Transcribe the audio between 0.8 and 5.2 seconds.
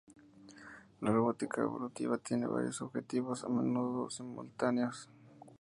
La robótica evolutiva tiene varios objetivos, a menudo simultáneos.